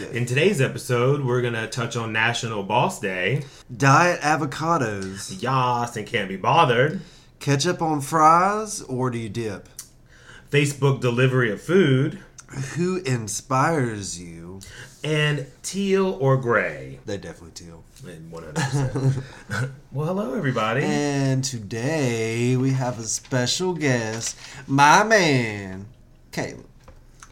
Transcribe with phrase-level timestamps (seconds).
[0.00, 3.44] In today's episode, we're gonna touch on National Boss Day.
[3.74, 5.40] Diet avocados.
[5.40, 7.00] Yas and can't be bothered.
[7.38, 9.68] Ketchup on fries or do you dip?
[10.50, 12.18] Facebook delivery of food.
[12.74, 14.58] Who inspires you?
[15.04, 16.98] And teal or gray.
[17.06, 17.84] They definitely teal.
[18.04, 19.22] And 100%.
[19.92, 20.82] well, hello, everybody.
[20.82, 24.36] And today we have a special guest,
[24.66, 25.86] my man,
[26.32, 26.66] Caleb.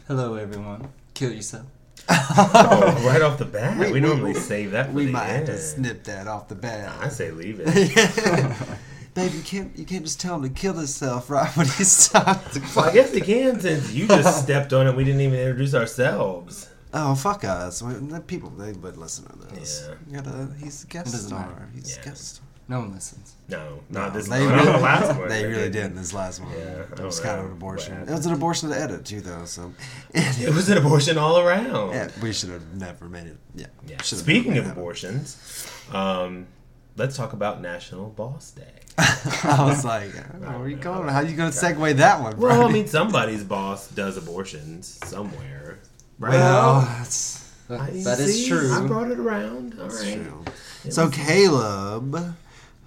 [0.07, 0.87] Hello, everyone.
[1.13, 1.65] Kill yourself.
[2.09, 3.77] Oh, right off the bat.
[3.77, 5.61] We, We- we- normally save that for We the might have to end.
[5.61, 6.93] snip that off the bat.
[7.01, 7.67] I say leave it.
[9.13, 12.39] Babe, you can't you can't just tell him to kill himself right when he's time
[12.53, 14.95] to well, I guess he can since you just stepped on it.
[14.95, 16.67] We didn't even introduce ourselves.
[16.95, 17.79] Oh fuck us!
[17.81, 19.87] The People they would listen to this.
[19.87, 19.95] Yeah.
[20.17, 21.69] You gotta, he's a guest star.
[21.75, 22.01] He's Yeah.
[22.01, 22.45] a guest star.
[22.69, 23.35] No one listens.
[23.49, 25.27] No, not this they really, the last one.
[25.27, 26.51] They really didn't this last one.
[26.51, 27.93] Yeah, it don't was kind of an abortion.
[28.01, 29.43] It was an abortion to edit too, though.
[29.45, 29.73] So,
[30.13, 31.91] It was an abortion all around.
[31.93, 33.37] yeah, we should have never made it.
[33.53, 33.67] Yeah.
[33.85, 34.01] Yeah.
[34.01, 36.47] Speaking of abortions, um,
[36.95, 38.63] let's talk about National Boss Day.
[38.97, 41.09] I was like, oh, where are you going?
[41.09, 42.37] How are you gonna segue that one?
[42.37, 45.79] Well, I mean, somebody's boss does abortions somewhere,
[46.19, 46.31] right?
[46.31, 48.71] well, that's, That, I that is true.
[48.71, 49.73] I brought it around.
[49.79, 50.13] All that's right.
[50.23, 50.43] true.
[50.85, 52.35] It So, Caleb,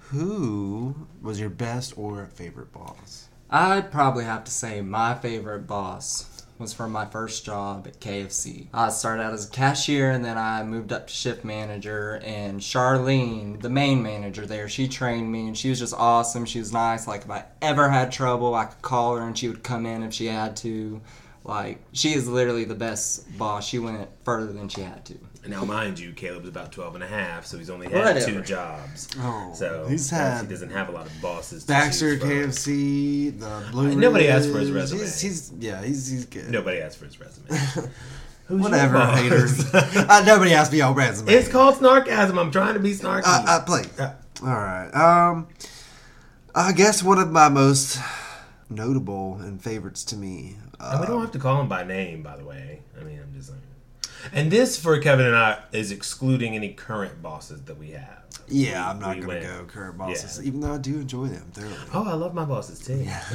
[0.09, 3.27] who was your best or favorite boss?
[3.49, 8.67] I'd probably have to say my favorite boss was from my first job at KFC.
[8.73, 12.21] I started out as a cashier and then I moved up to shift manager.
[12.23, 16.45] And Charlene, the main manager there, she trained me and she was just awesome.
[16.45, 17.05] She was nice.
[17.05, 20.03] Like, if I ever had trouble, I could call her and she would come in
[20.03, 21.01] if she had to.
[21.43, 23.67] Like, she is literally the best boss.
[23.67, 25.17] She went further than she had to.
[25.45, 29.07] Now, mind you, Caleb's about 12 and a half, so he's only had two jobs.
[29.19, 31.63] Oh, So he's had he doesn't have a lot of bosses.
[31.63, 32.57] to Baxter, choose.
[32.65, 33.95] KFC, the Blue.
[33.95, 34.99] Nobody asked for his resume.
[35.01, 36.49] He's, he's yeah, he's he's good.
[36.49, 37.47] Nobody asked for his resume.
[38.47, 39.73] Who's Whatever, haters.
[39.73, 41.31] uh, nobody asked me your resume.
[41.33, 42.37] it's called snarkasm.
[42.39, 43.23] I'm trying to be snarky.
[43.25, 43.83] I, I play.
[43.99, 44.89] Uh, All right.
[44.93, 45.47] Um,
[46.55, 47.99] I guess one of my most
[48.69, 50.55] notable and favorites to me.
[50.79, 52.81] And we Uh, don't have to call him by name, by the way.
[52.99, 53.59] I mean, I'm just saying.
[54.33, 58.23] And this for Kevin and I is excluding any current bosses that we have.
[58.47, 60.47] yeah, We- I'm not we gonna went- go current bosses, Yeah.
[60.47, 61.75] even though I do enjoy them thoroughly.
[61.93, 63.05] Oh, I love my bosses too.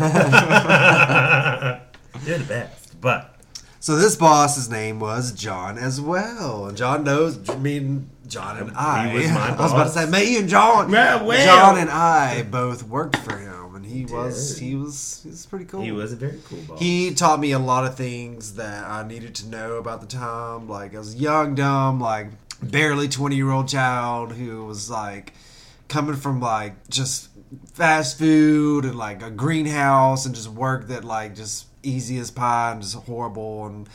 [2.25, 3.01] They're the best.
[3.01, 3.35] But
[3.81, 7.39] So this boss's name was John as well, and John knows.
[7.51, 9.13] I mean, John and I.
[9.15, 10.91] was my I was about to say me and John.
[10.91, 11.45] Yeah, well.
[11.47, 13.62] John and I both worked for him,
[13.93, 15.83] he was he was he was pretty cool.
[15.83, 16.81] he was a very cool boss.
[16.81, 20.69] He taught me a lot of things that I needed to know about the time.
[20.69, 22.29] Like I was young, dumb, like
[22.63, 25.35] barely twenty year old child who was like
[25.89, 27.29] coming from like just
[27.75, 32.73] fast food and like a greenhouse and just work that like just easy as pie
[32.73, 33.89] and just horrible and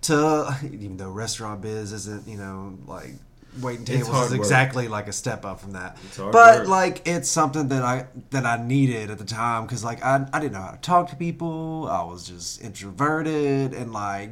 [0.00, 3.12] to even though restaurant biz isn't you know like
[3.60, 4.38] waiting tables hard is work.
[4.40, 6.68] exactly like a step up from that It's hard but work.
[6.68, 10.40] like it's something that i that i needed at the time because like I, I
[10.40, 14.30] didn't know how to talk to people i was just introverted and like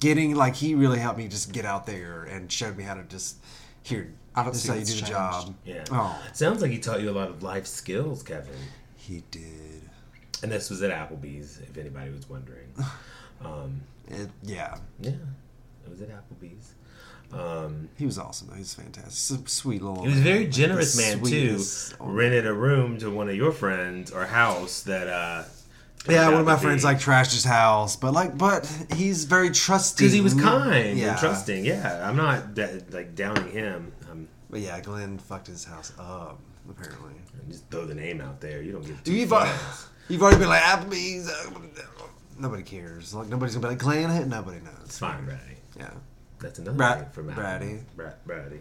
[0.00, 3.02] getting like he really helped me just get out there and showed me how to
[3.04, 3.36] just
[3.82, 5.12] here I don't this see how you what's do the changed.
[5.12, 5.84] job yeah.
[5.92, 8.52] oh Sounds like he taught you a lot of life skills, Kevin.
[8.96, 9.82] he did
[10.42, 12.68] And this was at Applebee's, if anybody was wondering.
[13.44, 16.74] Um, it, yeah yeah, it was at Applebee's.
[17.34, 18.54] Um, he was awesome though.
[18.54, 21.60] he was fantastic sweet little he was a very generous the man too.
[22.00, 25.08] Rented a room to one of your friends or house that.
[25.08, 25.42] uh
[26.08, 29.50] Yeah, one of my friends be- like trashed his house, but like, but he's very
[29.50, 31.10] trusting because he was kind Yeah.
[31.10, 31.64] and trusting.
[31.64, 33.92] Yeah, I'm not da- like downing him.
[34.10, 36.38] I'm But yeah, Glenn fucked his house up
[36.70, 37.14] apparently.
[37.48, 38.62] just throw the name out there.
[38.62, 39.02] You don't give.
[39.02, 39.26] Do two you?
[39.26, 39.86] fucks.
[40.08, 41.28] You've already been like Applebee's.
[41.30, 41.50] uh,
[42.38, 43.12] Nobody cares.
[43.14, 44.10] Like nobody's gonna be like Glenn.
[44.10, 44.26] hit.
[44.28, 44.74] Nobody knows.
[44.84, 45.40] It's fine, Brady.
[45.78, 45.90] Yeah,
[46.44, 47.36] That's another Bra- name for Matt.
[47.36, 47.78] Brady.
[47.96, 48.60] Bra- Brady.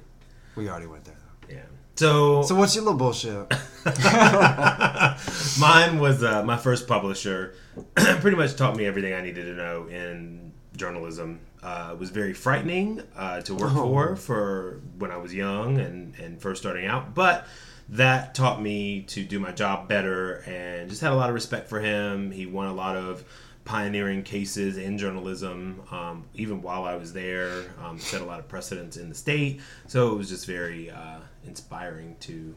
[0.56, 1.18] we already went there.
[1.50, 1.58] Yeah.
[1.96, 3.48] So, So what's your little bullshit?
[5.60, 7.56] mine was uh, my first publisher.
[7.96, 11.40] Pretty much taught me everything I needed to know in journalism.
[11.62, 13.86] Uh, it was very frightening uh, to work Oh.
[13.86, 17.46] for for when I was young and, and first starting out, but
[17.90, 21.68] that taught me to do my job better and just had a lot of respect
[21.70, 22.32] for him.
[22.32, 23.24] He won a lot of
[23.66, 27.66] pioneering cases in journalism, um, even while I was there.
[27.84, 31.20] Um, set a lot of precedents in the state, so it was just very uh,
[31.46, 32.56] inspiring to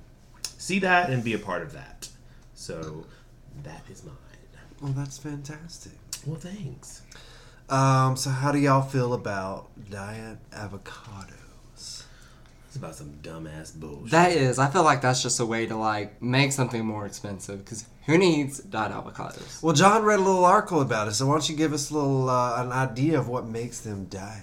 [0.59, 2.09] see that and be a part of that.
[2.55, 3.07] So
[3.63, 4.15] that is mine.
[4.81, 5.93] Well, that's fantastic.
[6.27, 7.03] Well, thanks.
[7.69, 11.46] Um, so how do y'all feel about diet avocados?
[12.77, 14.11] It's about some dumbass bullshit.
[14.11, 17.65] That is, I feel like that's just a way to like make something more expensive
[17.65, 19.63] because who needs dyed avocados?
[19.63, 21.95] Well, John read a little article about it, so why don't you give us a
[21.95, 24.43] little uh, an idea of what makes them diet?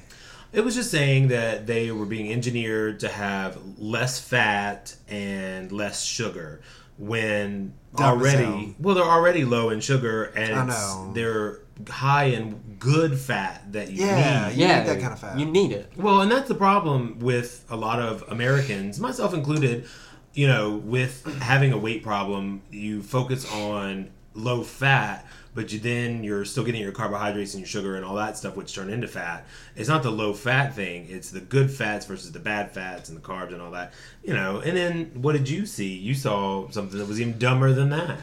[0.52, 6.04] It was just saying that they were being engineered to have less fat and less
[6.04, 6.62] sugar
[6.98, 11.60] when Dumb as already well they're already low in sugar and I it's- they're
[11.90, 14.58] high in good fat that you Yeah, need.
[14.58, 15.40] You yeah, need that kind of fat.
[15.40, 15.92] You need it.
[15.96, 19.86] Well, and that's the problem with a lot of Americans, myself included,
[20.34, 26.24] you know, with having a weight problem, you focus on low fat, but you then
[26.24, 29.08] you're still getting your carbohydrates and your sugar and all that stuff which turn into
[29.08, 29.46] fat.
[29.76, 33.18] It's not the low fat thing, it's the good fats versus the bad fats and
[33.18, 33.94] the carbs and all that.
[34.24, 35.94] You know, and then what did you see?
[35.94, 38.20] You saw something that was even dumber than that.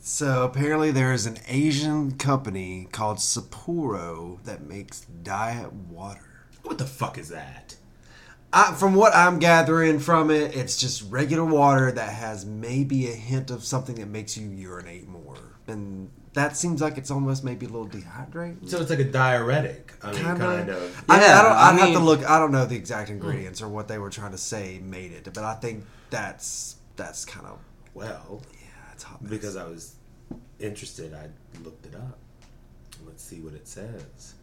[0.00, 6.46] So apparently there is an Asian company called Sapporo that makes diet water.
[6.62, 7.74] What the fuck is that?
[8.52, 13.14] I, from what I'm gathering from it, it's just regular water that has maybe a
[13.14, 15.38] hint of something that makes you urinate more,
[15.68, 18.68] and that seems like it's almost maybe a little dehydrating.
[18.68, 19.94] So it's like a diuretic.
[20.02, 20.38] I mean, Kinda.
[20.38, 21.04] kind of.
[21.08, 21.52] I, Yeah, I don't.
[21.52, 22.28] I I'd have to look.
[22.28, 23.14] I don't know the exact hmm.
[23.14, 27.24] ingredients or what they were trying to say made it, but I think that's that's
[27.24, 27.58] kind of
[27.94, 29.22] Well, yeah, it's hot.
[29.22, 29.30] mess.
[29.30, 29.96] because I was
[30.58, 31.28] interested, I
[31.62, 32.18] looked it up.
[33.06, 34.34] Let's see what it says.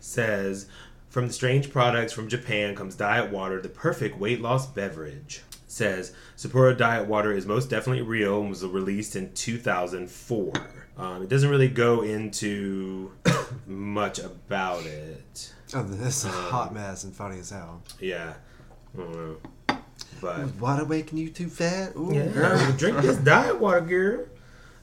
[0.00, 0.66] says
[1.08, 5.42] from the strange products from Japan comes diet water, the perfect weight loss beverage.
[5.74, 10.52] Says Sapporo Diet Water is most definitely real and was released in 2004.
[10.96, 13.10] Um, it doesn't really go into
[13.66, 15.52] much about it.
[15.74, 17.82] oh, this is a hot mess and funny as hell.
[17.98, 18.34] Yeah,
[18.94, 19.12] I don't
[19.68, 19.76] know,
[20.20, 21.96] but Water making you too fat?
[21.96, 22.72] Ooh, Yeah, girl.
[22.76, 24.26] drink this diet water, girl.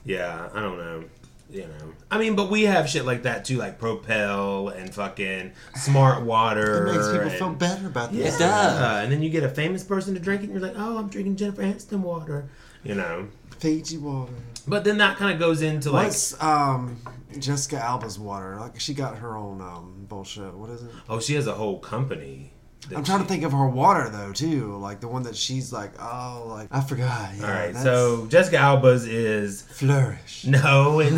[0.04, 1.06] Yeah, I don't know.
[1.52, 5.52] You know, I mean, but we have shit like that too, like Propel and fucking
[5.76, 6.88] Smart Water.
[6.88, 8.36] It makes people and- feel better about Yeah, this.
[8.36, 9.04] It does.
[9.04, 11.10] and then you get a famous person to drink it, and you're like, oh, I'm
[11.10, 12.50] drinking Jennifer Aniston water.
[12.84, 13.28] You know,
[13.60, 14.32] Fiji water.
[14.68, 16.98] but then that kind of goes into like, What's um
[17.38, 18.56] Jessica Alba's water?
[18.60, 20.54] Like she got her own um bullshit.
[20.54, 20.90] What is it?
[21.10, 22.54] oh, she has a whole company.
[22.90, 24.76] That I'm trying she- to think of her water though too.
[24.78, 27.32] Like the one that she's like, oh, like I forgot.
[27.38, 30.46] Yeah, All right, that's so Jessica Alba's is flourish.
[30.46, 31.12] no, it's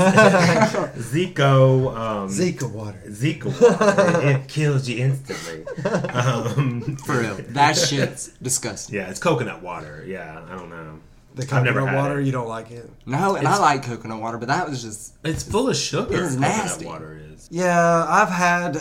[0.97, 1.95] Zico.
[1.95, 3.01] Um, Zika water.
[3.07, 4.27] Zika water.
[4.27, 5.65] it kills you instantly.
[6.09, 7.35] Um, For real.
[7.49, 8.95] That shit's disgusting.
[8.95, 10.03] yeah, it's coconut water.
[10.07, 10.99] Yeah, I don't know.
[11.35, 12.25] The I've never coconut water, it.
[12.25, 12.87] you don't like it?
[13.07, 16.23] No, and It's- I like coconut water, but that was just It's full of sugar.
[16.25, 17.47] It's coconut water is.
[17.49, 18.77] Yeah, I've had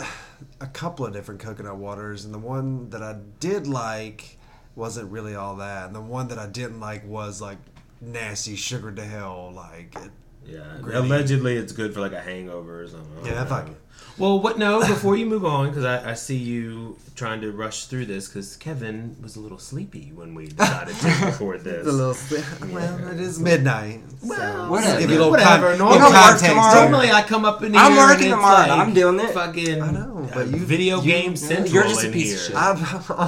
[0.63, 4.37] a couple of different coconut waters, and the one that I did like
[4.75, 7.57] wasn't really all that, and the one that I didn't like was like
[8.01, 9.51] nasty sugar to hell.
[9.53, 10.11] Like, it,
[10.45, 10.97] Yeah, Gritty.
[10.99, 13.25] allegedly it's good for like a hangover or something.
[13.25, 13.45] Yeah, know.
[13.45, 13.75] fuck it.
[14.17, 14.59] Well, what?
[14.59, 18.27] No, before you move on, because I, I see you trying to rush through this,
[18.27, 21.87] because Kevin was a little sleepy when we decided to record this.
[21.87, 24.01] a little sli- well, it is midnight.
[24.23, 24.99] Well, so Whatever.
[24.99, 25.69] give you a little Whatever.
[25.69, 26.81] con- Normally- little You don't work context tomorrow?
[26.81, 27.81] Normally, I come up in here.
[27.81, 28.67] I'm working and it's tomorrow.
[28.67, 29.29] like I'm doing it.
[29.33, 31.73] Fucking, I know, but uh, you- video you- game central.
[31.73, 32.57] You're just a piece here.
[32.57, 33.09] of shit.
[33.09, 33.23] I'm,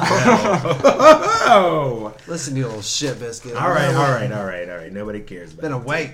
[1.48, 2.13] Oh.
[2.28, 3.56] listen, you little shit biscuit.
[3.56, 4.92] All right, all right, all right, all right.
[4.92, 5.62] Nobody cares about.
[5.62, 5.86] Been a it.
[5.86, 6.13] wait.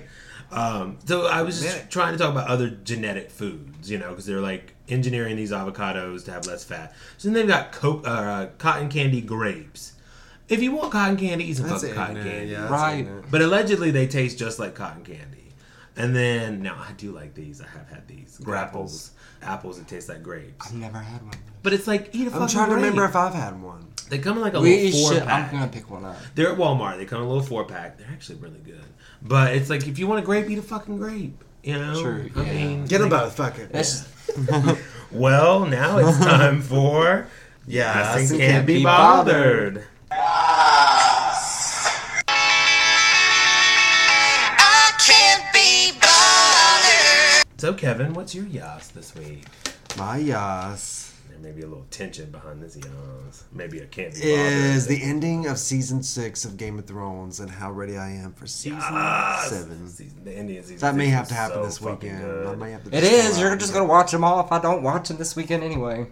[0.52, 4.26] Um, so I was just trying to talk about other genetic foods, you know, because
[4.26, 6.94] they're like engineering these avocados to have less fat.
[7.16, 9.94] So then they've got co- uh, cotton candy grapes.
[10.48, 12.52] If you want cotton candy, eat some That's fucking cotton man, candy.
[12.52, 13.08] yeah, Right.
[13.30, 15.38] But allegedly, they taste just like cotton candy.
[15.96, 17.60] And then now I do like these.
[17.60, 19.12] I have had these grapples,
[19.42, 20.66] apples that taste like grapes.
[20.66, 21.34] I've never had one.
[21.62, 23.91] But it's like eat a fucking I'm trying to remember if I've had one.
[24.08, 25.24] They come in like a We little four should.
[25.24, 25.52] pack.
[25.52, 26.16] I'm gonna pick one up.
[26.34, 26.98] They're at Walmart.
[26.98, 27.98] They come in a little four pack.
[27.98, 28.84] They're actually really good.
[29.22, 31.42] But it's like if you want a grape, eat a fucking grape.
[31.62, 32.00] You know.
[32.02, 32.52] True, I yeah.
[32.52, 33.36] mean, Get them like- both.
[33.36, 33.72] Fuck it.
[33.72, 34.08] That's
[35.12, 37.26] Well, now it's time for
[37.66, 39.84] Yeah, Yes, I and can't be bothered.
[43.64, 47.44] I can't be bothered.
[47.60, 49.44] So, Kevin, what's your yas this week?
[49.96, 51.11] My yas
[51.42, 53.42] There may be a little tension behind this yas.
[53.52, 57.50] Maybe I can't be is the ending of season six of Game of Thrones and
[57.50, 59.48] how ready I am for season Yas!
[59.50, 59.88] seven.
[59.88, 62.20] Season- the Indian season That may have to happen so this weekend.
[62.22, 62.46] good.
[62.46, 63.36] I may have to It just is.
[63.36, 66.06] go You're just gonna watch them all if I don't watch them this weekend anyway.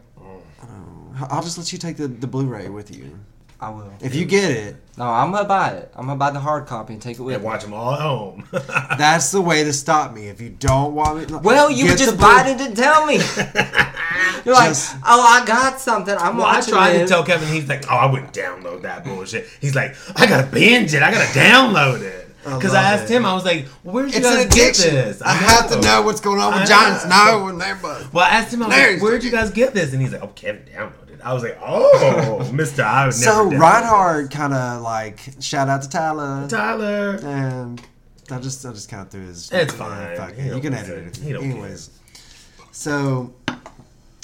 [1.17, 3.17] get- I'll just let you take the, the Blu-ray with you.
[3.63, 3.93] I will.
[4.01, 5.93] If you get it, No, I'm gonna buy it.
[5.95, 7.47] I'm gonna buy the hard copy and take it with And me.
[7.47, 8.49] watch them all at home.
[8.99, 10.29] that's the way to stop me.
[10.29, 13.21] If you don't want me, Well, you get just the buy it and tell me.
[14.45, 14.75] You're like,
[15.07, 16.15] oh, I got something.
[16.17, 19.05] I'm Well, I watching tried to tell Kevin, he's like, "Oh, I wouldn't download that
[19.05, 21.03] bullshit." He's like, "I gotta binge it.
[21.03, 23.17] I gotta download it." Because I, love asked it.
[23.17, 26.21] him, I was like, "Where'd you It's guys get this?" I, have to know what's
[26.21, 26.99] going on with I know.
[26.99, 28.07] Snow and everybody.
[28.13, 30.13] Well, I asked him, I was There's like, "Where'd you guys get this?" And he's
[30.13, 33.61] like, "Oh, Kevin downloaded." it." I was like, "Oh, Mister, I would So never." download
[33.61, 36.49] Reinhardt kind of like shout out to Tyler.
[36.49, 37.19] Tyler.
[37.23, 37.81] and
[38.31, 39.51] I just I just kind of threw his.
[39.53, 40.17] It's fine.
[40.17, 41.23] fuck You can edit it.
[41.23, 41.91] Anyways,
[42.71, 43.35] so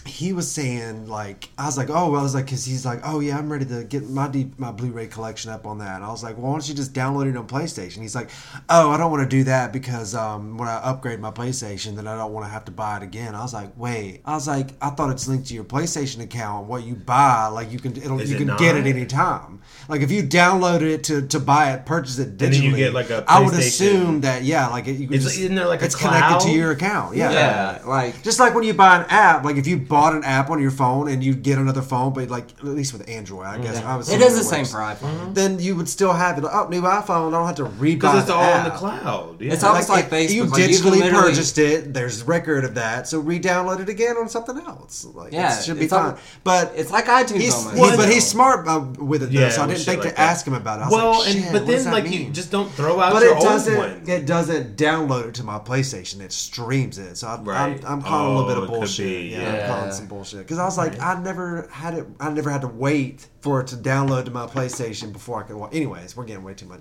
[0.07, 3.01] he was saying like I was like oh well, I was like because he's like
[3.05, 5.97] oh yeah I'm ready to get my D- my Blu-ray collection up on that.
[5.97, 7.99] And I was like well, why don't you just download it on PlayStation?
[7.99, 8.31] He's like
[8.69, 12.07] oh I don't want to do that because um, when I upgrade my PlayStation then
[12.07, 13.35] I don't want to have to buy it again.
[13.35, 14.23] I was like wait.
[14.25, 16.67] I was like I thought it's linked to your PlayStation account.
[16.69, 18.59] What you buy like you can it'll, Is you it can not?
[18.59, 19.61] get it anytime.
[19.89, 22.95] Like if you downloaded it to, to buy it purchase it digitally then you get,
[22.95, 25.83] like, a I would assume that yeah like it, you It's- just, isn't there, like,
[25.83, 27.31] a it's connected to your account yeah.
[27.31, 30.51] Yeah, like just like when you buy an app, like if you bought an app
[30.51, 33.59] on your phone and you get another phone, but like at least with Android, I
[33.59, 35.35] guess I was it is the same for iPhone.
[35.35, 36.45] Then you would still have it.
[36.45, 37.29] Oh, new iPhone!
[37.29, 39.41] I don't have to rebuy Because it's the all in the cloud.
[39.41, 39.53] Yeah.
[39.55, 41.95] It's almost like it- You Facebook, like, you can digitally literally- purchased it.
[41.95, 45.07] There's record of that, so re-download it again on something else.
[45.15, 46.21] Like, Yeah, it should be it's al- fine.
[46.45, 47.91] But It's like iTunes he's, almost.
[47.93, 50.15] he- but he's smart uh, with it though, Yeah, so I didn't think like to
[50.17, 50.21] that.
[50.21, 50.83] ask him about it.
[50.83, 53.23] I was well, like, and but then that like you just don't throw out But
[53.23, 53.77] your it old doesn't.
[53.79, 54.03] one.
[54.07, 56.21] It doesn't download it to my PlayStation.
[56.21, 57.17] It streams it.
[57.19, 57.85] So I, Right.
[57.85, 59.27] I'm, I'm calling a little bit Oh, of bullshit.
[59.31, 59.93] Yeah, yeah.
[59.93, 62.07] Some bullshit because I was like, I never had it.
[62.21, 65.57] I never had to wait for it to download to my PlayStation before I could.
[65.57, 65.75] Watch.
[65.75, 66.81] Anyways, we're getting way too much.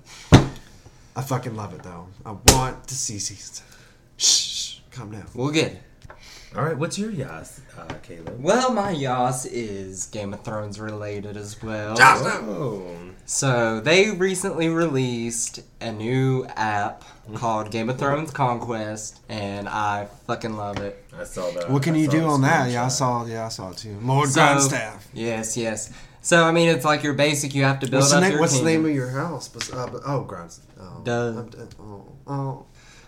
[1.15, 2.07] I fucking love it though.
[2.25, 3.63] I want to see seasons.
[4.17, 5.25] Shh, shh, calm down.
[5.33, 5.81] We'll get it.
[6.57, 8.41] All right, what's your yas, uh, Caleb?
[8.41, 11.97] Well, my Yas is Game of Thrones related as well.
[12.00, 12.95] Oh,
[13.25, 20.55] So they recently released a new app called Game of Thrones Conquest, and I fucking
[20.55, 21.03] love it.
[21.19, 21.69] I saw that.
[21.69, 22.71] What can I you do on that?
[22.71, 22.91] Yeah, I screenshot.
[22.91, 23.25] saw.
[23.25, 23.97] Yeah, I saw it too.
[24.01, 25.07] Lord So- Grindstaff.
[25.13, 25.91] Yes, yes.
[26.21, 27.53] So I mean, it's like your basic.
[27.53, 28.31] You have to build What's the up name?
[28.31, 29.47] your What's the name of your house?
[29.50, 30.65] Bes- Uh, oh, Grindstaff.
[30.79, 31.33] Oh, Duh.
[31.38, 31.69] I'm.
[31.79, 32.65] Oh, oh.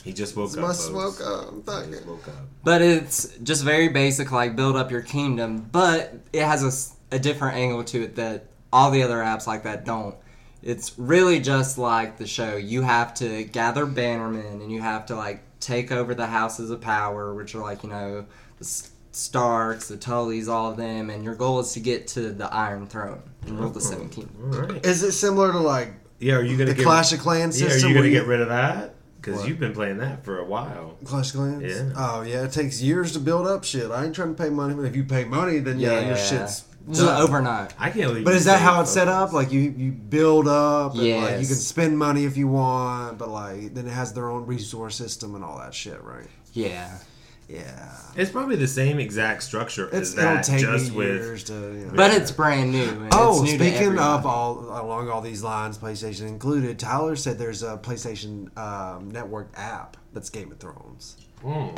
[0.07, 0.57] He just woke up.
[0.57, 0.79] my folks.
[0.79, 1.47] smoke up.
[1.49, 2.45] I'm He fucking- just woke up.
[2.63, 5.67] But it's just very basic, like build up your kingdom.
[5.71, 9.85] But it has a different angle to it that all the other apps like that
[9.85, 10.15] don't.
[10.63, 12.55] It's really just like the show.
[12.57, 16.81] You have to gather bannermen and you have to like take over the houses of
[16.81, 18.25] power, which are like you know
[18.59, 18.65] the
[19.11, 22.85] Starks, the Tullys, all of them, and your goal is to get to the Iron
[22.87, 24.55] Throne and rule the oh, Seven Kingdoms.
[24.55, 24.85] All right.
[24.85, 27.67] Is it similar to like Yeah, are you gonna the get Clash of Clans Yeah,
[27.67, 27.89] are system?
[27.89, 28.95] you where gonna get rid of that?
[29.31, 30.97] Because you've been playing that for a while.
[31.03, 31.63] Clash of Clans?
[31.63, 31.91] Yeah.
[31.95, 33.91] Oh yeah, it takes years to build up shit.
[33.91, 36.63] I ain't trying to pay money, but if you pay money, then yeah, your shit's.
[36.89, 37.21] just done.
[37.21, 37.73] overnight.
[37.77, 38.25] I can't believe.
[38.25, 39.33] But is that how it's set up?
[39.33, 43.29] Like you you build up, and like you can spend money if you want, but
[43.29, 46.27] like then it has their own resource system and all that shit, right?
[46.53, 46.97] Yeah.
[47.47, 47.93] Yeah.
[48.15, 51.07] It's probably the same exact structure It's, as it'll that, take just me with.
[51.15, 51.53] years to.
[51.53, 51.93] You know.
[51.95, 52.83] But it's brand new.
[52.89, 56.77] And Oh, it's new to speaking of all along all these lines, PlayStation included.
[56.79, 61.17] Tyler said there's a PlayStation um, Network app that's Game of Thrones.
[61.43, 61.77] Mm.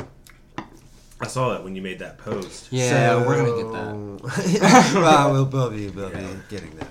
[1.20, 2.68] I saw that when you made that post.
[2.70, 4.60] Yeah, we're gonna get that.
[4.60, 4.92] that.
[4.94, 6.20] well, we'll, we'll be, we'll Yeah.
[6.32, 6.88] be getting that.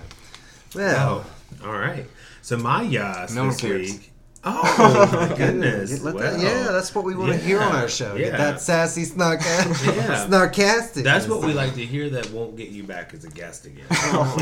[0.74, 1.26] Well,
[1.62, 2.06] Oh, all right.
[2.42, 3.90] So my yas No one this cares.
[3.92, 4.12] week.
[4.42, 5.92] Oh my goodness!
[5.92, 8.14] Get- let Well, that- yeah, that's what we want to hear on our show.
[8.16, 8.30] yeah.
[8.30, 10.26] Get that sassy snark Yeah.
[10.26, 11.04] snarkastic.
[11.04, 12.08] That's what we like to hear.
[12.10, 13.84] That won't get you back as a guest again.
[14.12, 14.34] Oh.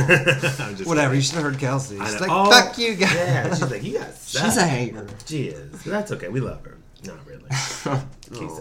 [0.77, 1.15] Just Whatever.
[1.15, 1.99] You should have heard Kelsey.
[1.99, 4.09] She's like, Oh, "Fuck you guys." Yeah, she's like, you got.
[4.25, 5.07] She's a hater.
[5.27, 5.83] She is.
[5.83, 6.29] That's okay.
[6.29, 6.78] We love her.
[7.05, 7.49] Not really.
[8.35, 8.61] Keith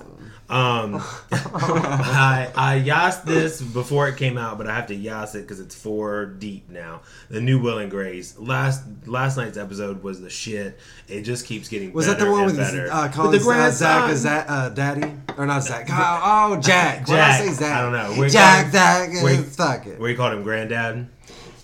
[0.49, 1.01] Um,
[1.31, 5.59] I I yas this before it came out, but I have to yas it because
[5.59, 7.01] it's four deep now.
[7.29, 8.37] The new Will and Grace.
[8.37, 10.79] Last last night's episode was the shit.
[11.09, 12.89] It just keeps getting Was that the one with better.
[12.89, 14.09] uh, With calling the uh, Zach grandson.
[14.11, 15.87] as Zach, uh, Daddy or not Zach?
[15.91, 16.99] Oh, oh, Jack.
[16.99, 17.41] What did I Jack.
[17.47, 17.75] say Zach?
[17.75, 18.21] I don't know.
[18.21, 18.63] We Jack.
[18.65, 19.09] call- Zach.
[19.09, 19.99] uh, Fuck it.
[19.99, 21.09] Where you called him Granddad?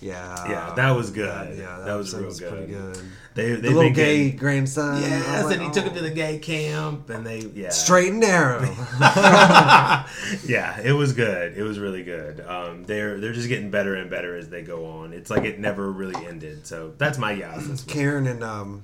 [0.04, 0.48] Yeah.
[0.50, 1.56] Yeah, that was good.
[1.56, 2.52] Yeah, that, was episode real was good.
[2.52, 2.98] pretty good.
[3.32, 5.00] They they The little gay getting- grandson.
[5.00, 5.96] Yes, like, and he took him oh.
[5.96, 8.60] to the gay camp, and they yeah straight and narrow.
[9.00, 11.56] yeah, it was good.
[11.56, 12.40] It was really good.
[12.42, 15.14] Um, they're they're just getting better and better as they go on.
[15.14, 16.66] It's like it never really ended.
[16.66, 17.66] So that's my yas.
[17.66, 17.82] this.
[17.84, 18.82] Karen and um,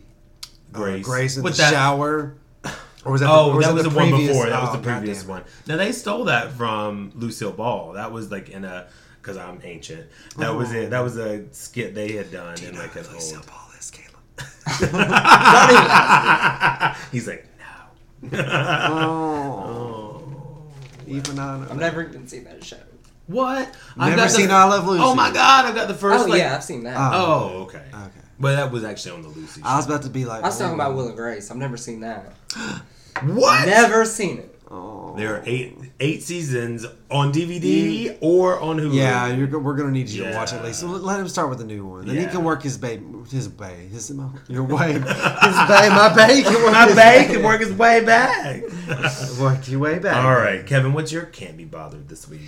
[0.72, 1.04] Grace.
[1.04, 2.34] uh, Grace in With the that- shower.
[3.02, 3.30] Or was that?
[3.30, 4.48] Oh, the, or that was the, one previous- before.
[4.48, 5.44] That was oh, the previous one.
[5.66, 7.92] Now they stole that from Lucille Ball.
[7.92, 8.88] That was like in a
[9.20, 10.06] because I'm ancient.
[10.38, 10.90] That was it.
[10.90, 13.46] That was a skit they had done in like an Lucille old.
[13.46, 14.16] Ball is Caleb.
[17.12, 17.46] He's like
[18.22, 18.38] no.
[18.92, 20.22] Oh.
[21.06, 21.68] Even on.
[21.68, 22.76] I've never even seen that show.
[23.26, 23.74] What?
[23.98, 25.02] I've never seen I Love Lucy.
[25.02, 25.66] Oh my god!
[25.66, 26.26] I've got the first.
[26.26, 26.96] Oh like, yeah, I've seen that.
[26.96, 27.50] Oh.
[27.52, 27.84] Oh, okay.
[27.92, 28.10] Okay.
[28.38, 29.60] But that was actually on the Lucy.
[29.60, 29.66] Show.
[29.66, 30.42] I was about to be like.
[30.42, 30.74] I was talking oh.
[30.74, 31.50] about Will and Grace.
[31.50, 32.32] I've never seen that.
[33.22, 33.66] what?
[33.66, 34.60] Never seen it.
[34.70, 35.00] Oh.
[35.17, 38.95] There are eight eight seasons on DVD or on Hulu.
[38.95, 40.59] Yeah, you're, we're gonna need you to watch Yeah.
[40.59, 40.81] at least.
[40.81, 42.07] So let let him start with the new one.
[42.07, 43.00] Then he can work his bay,
[43.31, 44.11] his bay, his
[44.49, 46.73] your way, his bay, my bay can work.
[46.73, 48.62] My his bag can work his way back.
[49.40, 50.25] work your way back.
[50.25, 52.40] All right, Kevin, what's your can't be bothered this week?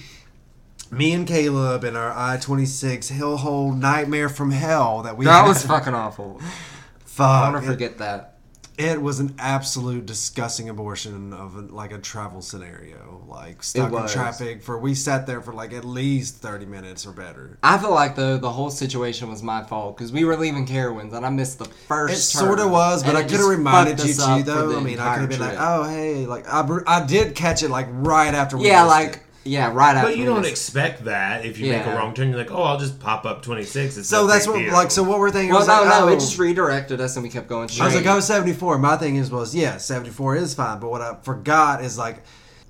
[0.90, 5.42] Me and Caleb and our I twenty six Hellhole Nightmare from Hell that we That
[5.42, 5.48] had.
[5.48, 6.38] was fucking awful.
[7.06, 7.26] fuck.
[7.44, 8.31] I'll never forget that.
[8.78, 13.22] It was an absolute disgusting abortion of like a travel scenario.
[13.28, 17.12] Like stuck in traffic for we sat there for like at least thirty minutes or
[17.12, 17.58] better.
[17.62, 21.12] I feel like though the whole situation was my fault because we were leaving Carowinds
[21.12, 22.14] and I missed the first.
[22.14, 24.78] It sort of was, but I could have reminded you too, though.
[24.78, 27.62] I mean, I could have been like, "Oh, hey," like I, br- I did catch
[27.62, 28.68] it like right after we.
[28.68, 29.22] yeah, like it.
[29.44, 30.08] Yeah, right after.
[30.10, 32.28] But you don't expect that if you make a wrong turn.
[32.28, 33.96] You're like, oh, I'll just pop up 26.
[33.96, 34.72] It's So that's what deal.
[34.72, 35.50] like so what we're thinking.
[35.50, 36.08] I Well, was no, like, no, oh.
[36.08, 37.82] it just redirected us and we kept going straight.
[37.84, 38.78] I was like, oh, 74.
[38.78, 40.78] My thing is was yeah, 74 is fine.
[40.78, 42.22] But what I forgot is like,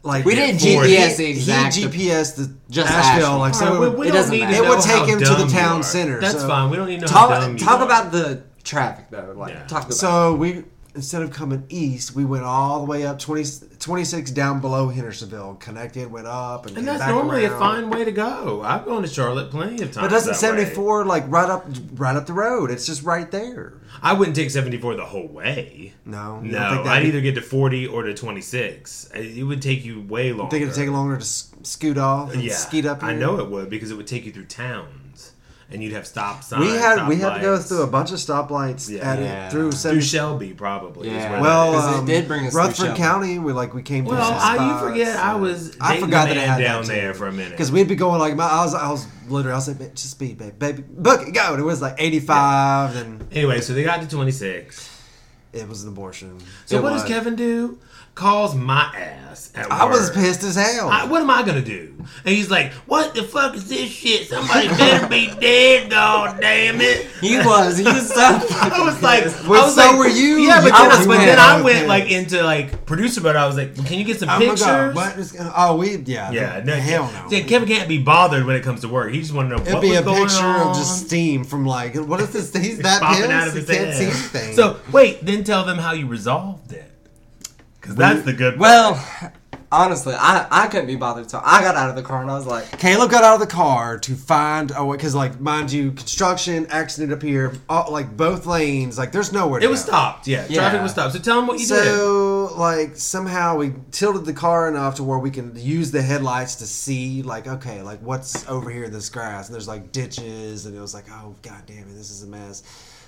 [0.03, 1.75] like We didn't GPS he, the exact.
[1.77, 3.27] he GPS the Just Asheville.
[3.27, 3.39] Asheville.
[3.39, 4.57] Like so, All right, it we, would- we it don't doesn't need matter.
[4.57, 6.71] to It would take him to the town center, That's so- fine.
[6.71, 7.85] We don't need to know how dumb talk you talk are.
[7.85, 9.35] about the traffic though.
[9.37, 9.67] Like Yeah.
[9.67, 9.95] talk about.
[9.95, 10.65] so we
[10.95, 13.45] instead of coming east, we went all the way up 20,
[13.79, 17.55] 26 down below Hendersonville, connected, went up, and, And that's normally around.
[17.55, 18.63] a fine way to go.
[18.63, 19.97] I've gone to Charlotte plenty of times.
[20.07, 22.71] But doesn't seventy four like right up right up the road?
[22.71, 23.75] It's just right there.
[24.03, 25.93] I wouldn't take 74 the whole way.
[26.05, 29.11] No, No, I'd be- either get to 40 or to 26.
[29.15, 30.51] It would take you way longer.
[30.51, 33.05] Think it'd take longer to scoot off and Yeah, skeet up.
[33.05, 34.89] I know it would because it would take you through towns,
[35.73, 36.65] and you'd have stop signs.
[36.65, 39.11] We had we stop had to go through a bunch of stoplights Yeah.
[39.13, 39.47] at Yeah.
[39.47, 40.01] it through through seventy.
[40.05, 41.09] Shelby probably.
[41.09, 41.23] is Yeah.
[41.31, 41.81] where that Well, is.
[41.81, 42.99] 'Cause it um, did bring us through Rutherford Shelby.
[42.99, 43.39] County.
[43.39, 44.17] We like we came through.
[44.17, 45.77] well, some I, you spots, forget I was.
[45.81, 47.51] I dating forgot a that it man had down that there for a minute.
[47.53, 50.11] Because we'd be going like my, I was, I was literally, I was like, just
[50.11, 51.53] speed, baby, baby, book it, go.
[51.53, 54.91] And it was like 85, and Anyway, so they got to 26.
[55.53, 56.39] it was an abortion.
[56.67, 57.03] So It what was.
[57.03, 57.79] does Kevin do?
[58.15, 60.89] Calls my ass at I was pissed as hell.
[60.91, 61.95] I, what am I gonna do?
[62.27, 64.29] And he's like, "What the fuck is this shit?
[64.29, 67.79] Somebody better be dead, god damn it!" he was.
[67.79, 68.21] He was so.
[68.21, 70.37] I was like, Well, I was so like, were you.
[70.41, 73.37] Yeah, but then, were but then I went like into like producer mode.
[73.37, 76.75] I was like, "Can you get some Oh pictures?" What oh, we yeah Yeah, no,
[76.75, 77.29] hell no.
[77.31, 79.11] Yeah, Kevin can't be bothered when it comes to work.
[79.13, 80.69] He just want to know It'd what be was a going picture on.
[80.69, 82.53] of just steam from like what is this?
[82.55, 83.31] He's that pissed.
[83.31, 83.97] out of he his can't head.
[83.97, 84.55] see anything.
[84.55, 86.91] So wait, then tell them how you resolved it,
[87.83, 88.57] because that's the good.
[88.59, 88.61] part.
[88.61, 89.33] well,
[89.71, 91.29] honestly, I I couldn't be bothered.
[91.31, 93.41] So I got out of the car and I was like, Caleb got out of
[93.41, 98.17] the car to find oh because like mind you construction accident up here all, like
[98.17, 99.89] both lanes like there's nowhere to it was go.
[99.93, 100.27] stopped.
[100.29, 100.61] Yeah, Yeah.
[100.61, 101.15] traffic was stopped.
[101.15, 101.85] So tell them what you did.
[101.85, 106.57] So like somehow we tilted the car enough to where we can use the headlights
[106.57, 110.67] to see like okay like what's over here in this grass and there's like ditches
[110.67, 112.63] and it was like oh god damn it this is a mess.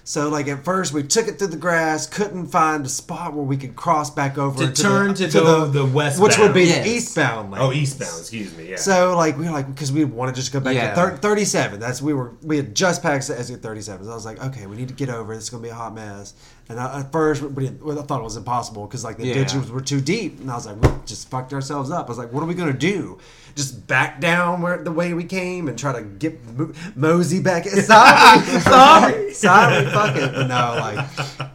[0.06, 3.44] So like at first we took it through the grass, couldn't find a spot where
[3.44, 6.22] we could cross back over To turn the, to go the westbound.
[6.28, 6.84] which would be Yes.
[6.84, 7.62] the eastbound lane.
[7.62, 8.20] Oh, eastbound.
[8.20, 8.68] Excuse me.
[8.70, 8.76] Yeah.
[8.76, 10.90] So like we were like because we wanted to just go back Yeah.
[10.90, 11.80] to thir- 37.
[11.80, 14.04] That's we were we had just passed the exit 37.
[14.04, 15.32] So I was like, okay, we need to get over.
[15.32, 15.38] it.
[15.38, 16.34] It's gonna be a hot mess.
[16.68, 19.26] And I, at first, we didn't, well, I thought it was impossible because like the
[19.26, 19.34] Yeah.
[19.34, 20.40] ditches were too deep.
[20.40, 22.06] And I was like, we just fucked ourselves up.
[22.06, 23.18] I was like, what are we gonna do?
[23.54, 27.64] Just back down where the way we came and try to get mo- mosey back.
[27.68, 29.84] Sorry, sorry, sorry.
[29.94, 30.32] Fuck it.
[30.32, 31.50] But no, like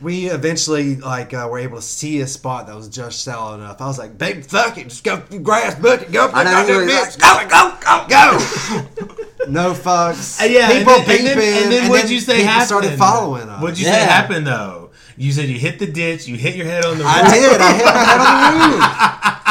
[0.00, 3.80] we eventually like uh, were able to see a spot that was just shallow enough.
[3.80, 6.50] I was like, "Babe, fuck it, just go through grass, book it, go, I know
[6.50, 10.42] goddamn you go, go, go, go." no fucks.
[10.42, 12.66] Uh, yeah, people and then, and beeping, then, and then what'd you say people happened?
[12.66, 13.62] started following us.
[13.62, 14.90] What'd you say happened though?
[15.16, 17.60] You said you hit the ditch, you hit your head on the I did.
[17.60, 19.41] I hit my head on the roof.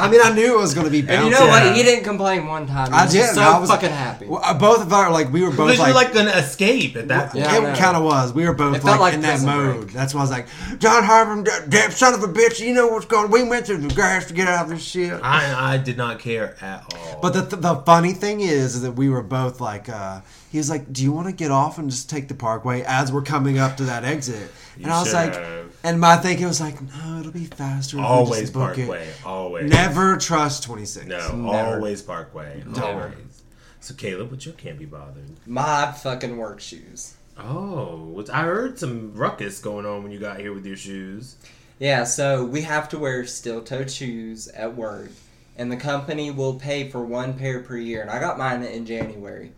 [0.00, 1.10] I mean, I knew it was going to be bouncy.
[1.10, 1.66] and you know Yeah.
[1.68, 1.76] what?
[1.76, 2.88] He didn't complain one time.
[2.92, 3.34] He I was did.
[3.34, 4.26] so I was fucking happy.
[4.26, 6.06] Well, uh, both of our like we were both Because you're like.
[6.08, 7.44] like gonna escape at that point.
[7.44, 8.32] Yeah, it kind of was.
[8.32, 9.80] We were both like, like in that mode.
[9.82, 9.92] Break.
[9.92, 10.46] That's why I was like,
[10.78, 12.60] John Harvin, that damn son of a bitch.
[12.60, 13.30] You know what's going?
[13.30, 15.12] We went through the grass to get out of this shit.
[15.22, 17.18] I I did not care at all.
[17.20, 20.68] But the, the funny thing is, is that we were both like, uh, he was
[20.68, 23.58] like, "Do you want to get off and just take the Parkway?" As we're coming
[23.58, 25.76] up to that exit, and You I was like, should've.
[25.84, 28.86] and my thinking was like, "No, it'll be faster." if we always just book it."
[28.86, 29.08] Parkway.
[29.24, 29.70] Always.
[29.70, 31.06] Never trust twenty six.
[31.06, 31.76] No, Never.
[31.76, 32.62] always Parkway.
[32.66, 32.84] Never.
[32.86, 33.42] Always.
[33.80, 35.24] So Caleb, what you can't be bothered?
[35.46, 37.14] My fucking work shoes.
[37.38, 41.36] Oh, I heard some ruckus going on when you got here with your shoes.
[41.78, 45.08] Yeah, so we have to wear steel-toed shoes at work,
[45.56, 48.02] and the company will pay for one pair per year.
[48.02, 49.52] And I got mine in January.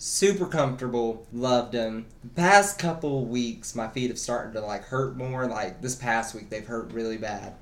[0.00, 2.06] Super comfortable, loved them.
[2.22, 5.46] The past couple weeks, my feet have started to like hurt more.
[5.46, 7.54] Like this past week, they've hurt really bad.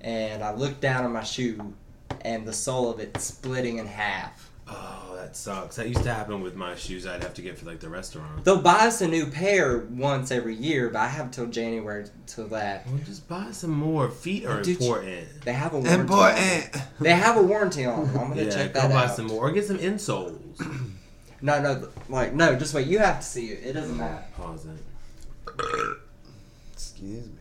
[0.00, 1.74] And I looked down on my shoe,
[2.20, 4.50] and the sole of it splitting in half.
[4.68, 5.74] Oh, that sucks.
[5.74, 7.04] That used to happen with my shoes.
[7.04, 8.44] I'd have to get for like the restaurant.
[8.44, 12.46] They'll buy us a new pair once every year, but I have till January till
[12.48, 12.86] that.
[12.86, 14.08] Well, just buy some more.
[14.08, 15.42] Feet are Dude, important.
[15.44, 16.00] They have a warranty.
[16.00, 16.76] Important.
[17.00, 18.18] They have a warranty on them.
[18.18, 20.38] I'm gonna Yeah, check go that buy some more or get some insoles.
[21.42, 22.56] No, no, like no.
[22.56, 22.86] Just wait.
[22.86, 23.66] You have to see it.
[23.66, 23.98] It doesn't mm.
[23.98, 24.24] matter.
[24.36, 25.98] Pause it.
[26.72, 27.32] Excuse me.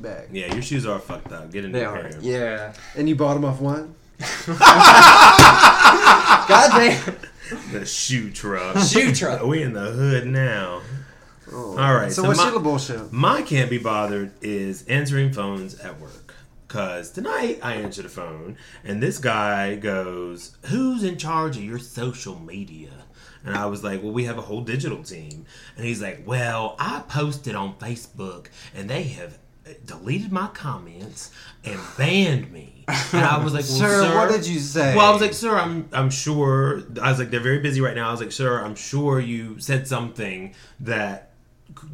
[0.00, 0.28] Back.
[0.32, 1.52] Yeah, your shoes are fucked up.
[1.52, 2.06] Get a new They pair.
[2.06, 2.20] are.
[2.20, 2.72] Yeah.
[2.96, 3.94] And you bought them off one?
[6.48, 7.16] God damn.
[7.72, 8.78] The shoe truck.
[8.88, 9.42] Shoe truck.
[9.42, 10.80] Are we in the hood now.
[11.52, 11.76] Oh.
[11.78, 13.12] All right, So, so what's my- your little bullshit?
[13.12, 16.34] My can't be bothered is answering phones at work.
[16.68, 21.78] Cause tonight I answered the phone and this guy goes, "Who's in charge of your
[21.78, 22.88] social media?"
[23.44, 26.76] And I was like, "Well, we have a whole digital team." And he's like, "Well,
[26.78, 29.38] I posted on Facebook and they have
[29.86, 31.30] deleted my comments
[31.64, 34.96] and banned me." And I was like, well, Sir, "Sir, what did you say?
[34.96, 37.94] Well, I was like, "Sir, I'm I'm sure." I was like, "They're very busy right
[37.94, 41.28] now." I was like, "Sir, I'm sure you said something that."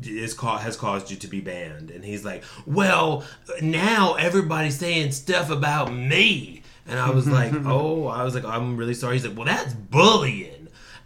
[0.02, 3.22] is ca- has caused you to be banned and he's like well
[3.62, 8.76] now everybody's saying stuff about me and i was like oh i was like i'm
[8.76, 10.57] really sorry he's like well that's bullying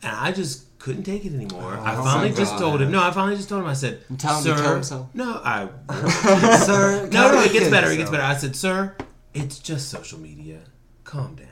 [0.03, 2.59] and i just couldn't take it anymore oh, i Oh finally my just God.
[2.61, 4.75] told him no i finally just told him i said Tell him sir to kill
[4.75, 5.09] himself.
[5.15, 5.69] no i
[6.67, 8.97] Sir, no no it gets better it gets better i said sir
[9.35, 10.61] it's just social media
[11.05, 11.47] calm down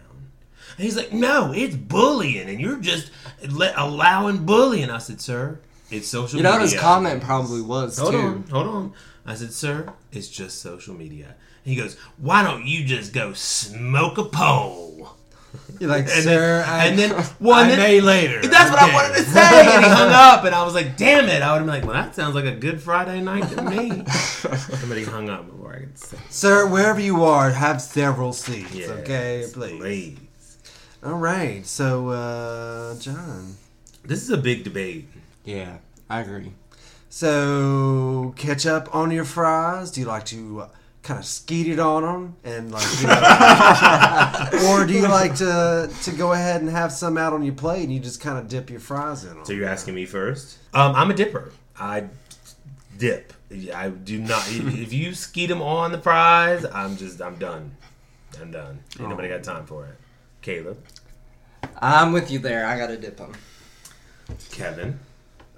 [0.76, 3.10] and he's like no it's bullying and you're just
[3.50, 5.60] let, allowing bullying i said sir
[5.92, 6.38] it's social media.
[6.38, 8.18] You know media what his comment probably was Hold too.
[8.18, 8.92] on, hold on.
[9.26, 11.34] I said, sir, it's just social media.
[11.64, 15.16] And he goes, why don't you just go smoke a pole?
[15.78, 17.10] You're like, And sir, then, I, and then,
[17.40, 18.40] well, I then- may later.
[18.42, 19.40] That's what I wanted to say.
[19.74, 21.42] And he hung up, and I was like, damn it.
[21.42, 24.04] I would have been like, well, that sounds like a good Friday night to me.
[24.10, 26.18] Somebody hung up before I could say.
[26.28, 29.46] Sir, wherever you are, have several seats, Yes, okay?
[29.52, 29.78] Please.
[29.78, 30.18] please.
[31.02, 31.64] All right.
[31.66, 33.56] So, uh, John.
[34.04, 35.08] This is a big debate.
[35.44, 35.78] Yeah,
[36.10, 36.52] I agree.
[37.08, 39.90] So, ketchup on your fries?
[39.90, 40.68] Do you like to uh,
[41.02, 46.10] kind of skeeted on them and like, you know, or do you like to to
[46.12, 48.70] go ahead and have some out on your plate and you just kind of dip
[48.70, 49.44] your fries in them?
[49.44, 50.58] So you're asking me first?
[50.74, 51.52] Um, I'm a dipper.
[51.78, 52.04] I
[52.98, 53.32] dip.
[53.74, 54.44] I do not.
[54.48, 57.20] if you skeet them on the fries, I'm just.
[57.20, 57.76] I'm done.
[58.40, 58.80] I'm done.
[58.98, 59.96] Ain't nobody got time for it.
[60.42, 60.78] Caleb,
[61.76, 62.64] I'm with you there.
[62.64, 63.32] I gotta dip them
[64.50, 64.98] Kevin.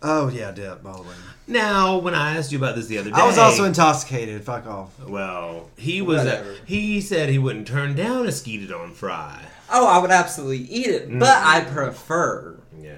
[0.03, 1.15] Oh yeah, dip all the way.
[1.49, 4.43] Now, when I asked you about this the other day, I was also intoxicated.
[4.45, 4.99] Fuck off.
[5.01, 6.19] Well, he was.
[6.19, 6.55] Whatever.
[6.65, 9.45] he said he wouldn't turn down a skeeted on fry.
[9.71, 12.97] Oh, I would absolutely eat it, but I prefer Yeah,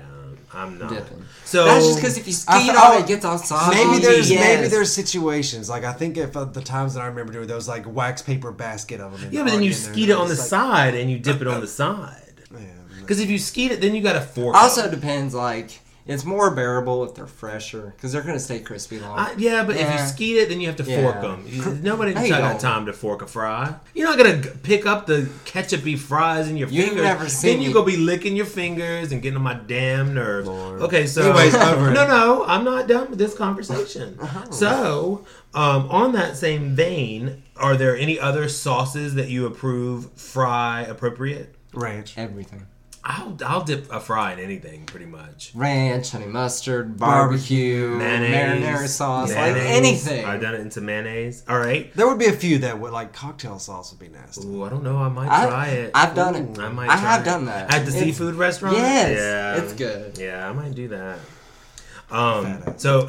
[0.53, 0.91] I'm not.
[0.91, 1.25] dipping.
[1.45, 3.39] So That's just because if you skeet I th- on oh, it, it gets all
[3.39, 3.77] soggy.
[3.77, 4.41] Maybe there's Yes.
[4.59, 7.69] maybe there's situations like I think if uh, the times that I remember doing those
[7.69, 9.31] like wax paper basket of them.
[9.33, 11.67] yeah, but then you skeet it on the side and you dip it on the
[11.83, 12.33] side.
[12.53, 12.59] Yeah.
[13.01, 14.55] Because if you skeet it, then you got a fork.
[14.57, 14.91] Also them.
[14.91, 15.33] depends.
[15.35, 19.19] Like it's more bearable if they're fresher because they're gonna stay crispy long.
[19.19, 20.07] I, yeah, but if you Yeah.
[20.07, 21.01] skeet it, then you have to Yeah.
[21.03, 21.81] fork them.
[21.83, 22.59] nobody's you got go.
[22.59, 23.75] time to fork a fry.
[23.95, 27.05] You're not gonna pick up the ketchupy fries in your You've fingers.
[27.05, 30.13] never seen then you me- go be licking your fingers and getting on my damn
[30.15, 30.47] nerves.
[30.47, 30.83] Lord.
[30.83, 31.53] Okay, so Anyways,
[31.95, 34.19] no, no, I'm not done with this conversation.
[34.47, 34.51] Oh.
[34.51, 40.83] So, um, on that same vein, are there any other sauces that you approve fry
[40.83, 41.55] appropriate?
[41.73, 42.15] ranch.
[42.17, 42.67] Everything.
[43.07, 45.53] I'll I'll dip a fry in anything pretty much.
[45.55, 50.25] Ranch, honey mustard, barbecue, Mayonnaise, marinara sauce, like anything.
[50.25, 51.45] I've done it into mayonnaise.
[51.47, 51.93] All right.
[51.95, 54.47] There would be a few that would like cocktail sauce would be nasty.
[54.49, 54.97] Ooh, I don't know.
[54.97, 55.91] I might I- try it.
[55.95, 56.59] I've done it.
[56.59, 56.85] I might.
[56.89, 57.25] I try have it.
[57.27, 57.75] done that.
[57.75, 58.79] at the It's- seafood restaurant.
[58.79, 60.17] Yes, yeah, it's good.
[60.17, 61.19] Yeah, I might do that.
[62.11, 63.01] Um, so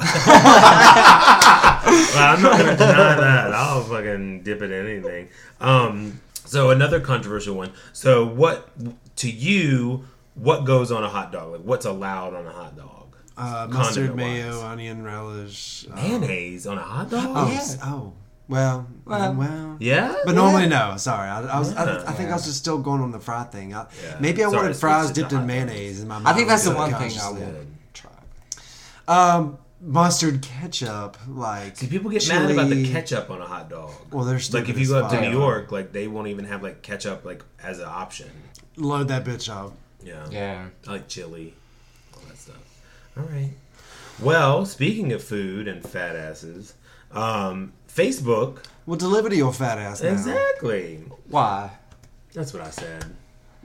[2.16, 3.52] I'm not gonna deny that.
[3.54, 5.28] I'll fucking dip it in anything.
[5.60, 7.72] Um, so another controversial one.
[7.92, 8.68] So what
[9.16, 10.04] to you?
[10.34, 11.52] What goes on a hot dog?
[11.52, 13.16] Like what's allowed on a hot dog?
[13.38, 15.86] Uh, mustard, mayo, onion relish.
[15.90, 17.24] uh, Mayonnaise on a hot dog?
[17.34, 17.64] Oh, Yeah.
[17.84, 18.12] oh,
[18.48, 19.76] well, Well, well.
[19.80, 20.96] Yeah, But normally no.
[20.98, 21.74] Sorry, I, I was.
[21.74, 22.04] I, Yeah.
[22.06, 23.74] I think I was just still going on the fry thing.
[23.74, 24.16] I, Yeah.
[24.20, 26.00] Maybe I Sorry, wanted fries dipped in mayonnaise.
[26.00, 26.32] In my mouth.
[26.32, 28.10] I think that's the one thing I would try.
[29.08, 31.76] Um, mustard ketchup, like.
[31.76, 33.92] See, people get mad about the ketchup on a hot dog.
[34.10, 35.20] Well, they're like if you go up to.
[35.20, 38.30] New York, like they won't even have like ketchup like as an option.
[38.76, 39.74] Load that bitch up.
[40.02, 40.66] Yeah, Yeah.
[40.86, 41.54] I like chili,
[42.14, 42.56] all that stuff.
[43.16, 43.52] All right.
[44.20, 46.74] Well, speaking of food and fat asses,
[47.12, 48.64] um, Facebook.
[48.86, 50.12] will deliver to your fat ass now.
[50.12, 51.04] Exactly.
[51.28, 51.70] Why?
[52.32, 53.04] That's what I said.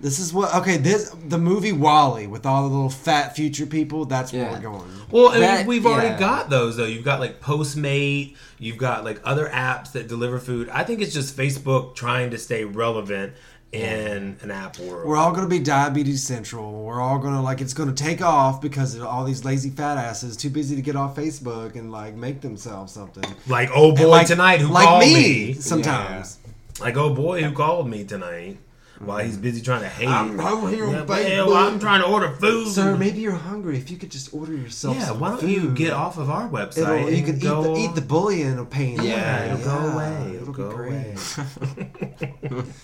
[0.02, 0.54] This is what.
[0.56, 4.06] Okay, this the movie WALL-E with all the little fat future people.
[4.06, 4.44] That's Yeah.
[4.44, 4.92] where we're going.
[5.12, 6.20] Well, I mean, That- we've already yeah.
[6.20, 6.86] got those though.
[6.86, 8.36] You've got like Postmate.
[8.60, 10.70] You've got like other apps that deliver food.
[10.70, 13.34] I think it's just Facebook trying to stay relevant
[13.72, 15.08] in an app world.
[15.08, 16.84] We're all going to be diabetes central.
[16.84, 19.70] We're all going to like it's going to take off because of all these lazy
[19.70, 23.24] fat asses too busy to get off Facebook and like make themselves something.
[23.48, 25.54] like oh boy like tonight who like called me, me.
[25.54, 26.40] sometimes.
[26.82, 28.58] Like oh boy who called me tonight
[29.06, 30.08] while he's busy trying to hate.
[30.08, 31.48] I'm over here on yeah, Facebook.
[31.48, 32.68] well, I'm trying to order food.
[32.68, 33.78] Sir, maybe you're hungry.
[33.78, 36.30] If you could just order yourself yeah, some why don't food, you get off of
[36.30, 36.78] our website?
[36.78, 39.02] It'll, you and can eat go, the, eat the bullying of pain.
[39.02, 39.54] Yeah, away.
[39.54, 40.36] it'll go away.
[40.36, 42.52] It'll, It'll, go be great.
[42.52, 42.64] away.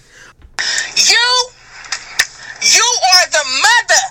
[0.98, 1.50] You,
[2.62, 4.04] you are the mother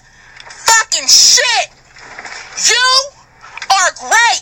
[0.49, 1.69] fucking shit.
[2.71, 3.11] You
[3.71, 4.37] are great.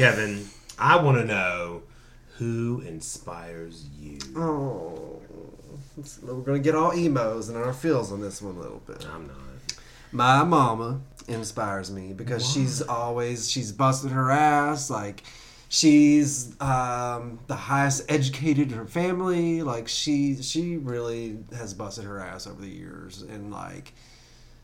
[0.00, 1.82] Kevin, I want to know
[2.38, 4.18] who inspires you.
[4.34, 5.20] Oh,
[6.22, 9.06] we're gonna get all emos and our feels on this one a little bit.
[9.12, 9.36] I'm not.
[10.12, 15.22] My mama inspires me because she's always she's busted her ass like
[15.68, 22.18] she's um, the highest educated in her family like she she really has busted her
[22.18, 23.94] ass over the years and like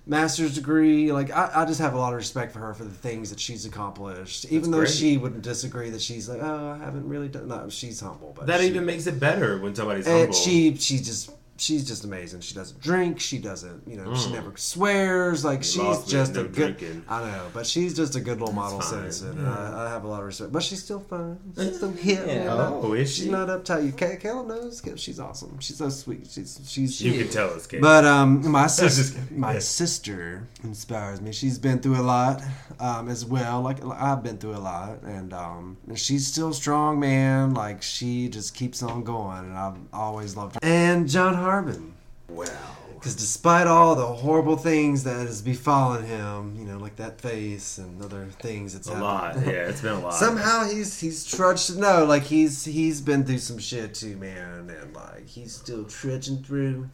[0.08, 2.90] master's degree like I, I just have a lot of respect for her for the
[2.90, 4.90] things that she's accomplished even though great.
[4.90, 8.46] she wouldn't disagree that she's like oh i haven't really done no she's humble but
[8.46, 10.32] That she, even makes it better when somebody's and humble.
[10.34, 12.40] she she just she's just amazing.
[12.40, 13.20] She doesn't drink.
[13.20, 15.44] She doesn't you know she never swears.
[15.44, 15.84] Like she's Mm.
[15.84, 16.76] lost me just at a no good.
[16.78, 17.04] drinking.
[17.08, 19.38] I know, but she's just a good little model citizen.
[19.40, 19.52] yeah.
[19.56, 20.52] I, I have a lot of respect.
[20.52, 21.38] But she's still fun.
[21.56, 22.26] She's still hip.
[22.26, 22.80] you know?
[22.82, 23.96] Oh, is she's not uptight.
[23.96, 24.82] Kay- Kayla knows.
[24.96, 25.58] She's awesome.
[25.60, 26.26] She's so sweet.
[26.30, 27.00] She's she's.
[27.00, 27.80] you can tell us, Kate.
[27.80, 29.58] But um, my sister, my Yeah.
[29.60, 31.32] sister inspires me.
[31.32, 32.42] She's been through a lot
[32.80, 33.62] um, as well.
[33.62, 37.54] Like I've been through a lot, and um, she's still strong, man.
[37.54, 40.60] Like she just keeps on going, and I've always loved her.
[40.62, 41.94] And John Harbin,
[42.28, 47.20] well, because despite all the horrible things that has befallen him, you know, like that
[47.20, 49.36] face and other things, it's a lot.
[49.46, 50.14] Yeah, it's been a lot.
[50.14, 54.68] Somehow he's he's trudged to know, like he's he's been through some shit too, man,
[54.70, 56.88] and like he's still trudging through.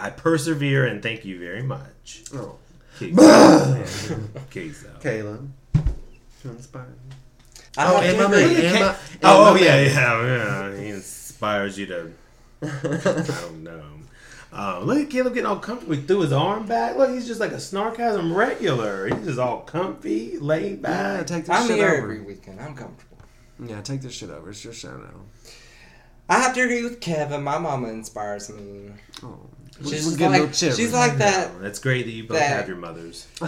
[0.00, 2.24] I, I persevere and thank you very much.
[2.34, 2.56] Oh,
[2.98, 3.16] Keith.
[3.18, 3.86] Yeah,
[4.50, 4.98] Keith, though.
[5.00, 5.52] Caleb,
[6.44, 6.88] inspired?
[7.78, 8.62] Oh, I Oh, have and to my agree.
[8.64, 10.26] man, Oh, yeah, yeah,
[10.72, 10.76] yeah.
[10.80, 12.12] He inspires you to.
[12.84, 13.82] I don't know.
[14.52, 15.94] Um, look at Caleb getting all comfortable.
[15.96, 16.96] He threw his arm back.
[16.96, 19.08] Look, he's just like a snarkasm regular.
[19.08, 21.26] He's just all comfy, laid Yeah, back.
[21.26, 21.96] take this I'm shit here over.
[22.02, 22.60] every weekend.
[22.60, 23.16] I'm comfortable.
[23.64, 24.50] Yeah, take this shit over.
[24.50, 25.22] It's your show now.
[26.28, 27.42] I have to agree with Kevin.
[27.42, 28.90] My mama inspires me.
[29.22, 29.40] Oh,
[29.78, 31.50] She's we'll just get a like she's like that.
[31.56, 33.26] Oh, that's great that you both that- have your mothers.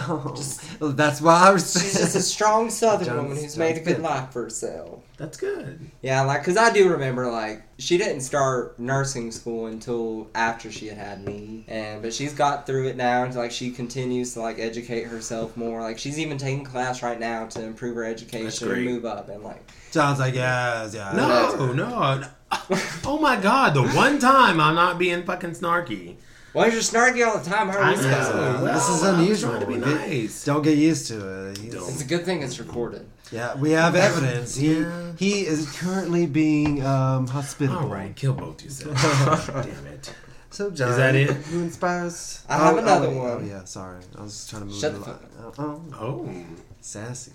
[0.81, 1.71] Oh, that's why I was.
[1.71, 3.99] She's just a strong Southern John's- woman who's made a good good.
[4.03, 4.99] life for herself.
[5.17, 5.79] That's good.
[6.01, 10.87] Yeah, like, cause I do remember, like, she didn't start nursing school until after she
[10.87, 13.23] had had me, and but she's got through it now.
[13.23, 15.81] And, like, she continues to like educate herself more.
[15.81, 19.29] Like, she's even taking class right now to improve her education and move up.
[19.29, 21.13] And like, John's like, yeah, yeah.
[21.15, 22.23] No, no.
[23.07, 26.15] Oh my god, the one time I'm not being fucking snarky.
[26.53, 27.69] why you're snarky all the time?
[27.69, 28.37] How are I we supposed to?
[28.37, 28.51] know.
[28.65, 28.73] know?
[28.73, 29.59] this is unusual.
[29.59, 30.43] to be Get- nice.
[30.43, 31.59] Don't get used to it.
[31.63, 33.07] It's a good thing it's recorded.
[33.31, 34.55] Yeah, we have evidence.
[34.55, 35.11] He Yeah.
[35.17, 37.79] he is currently being um, hospitable.
[37.79, 39.01] All right, kill both yourselves.
[39.47, 40.13] Damn it.
[40.49, 41.29] So John, Is that it?
[41.31, 42.43] Who inspires?
[42.47, 43.31] I have another oh, one.
[43.31, 43.99] Oh yeah, sorry.
[44.17, 45.93] I was just trying to move Shut it the along.
[45.99, 46.45] Oh, oh, Oh.
[46.81, 47.33] sassy.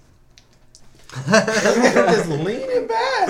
[1.26, 3.28] just leaning back.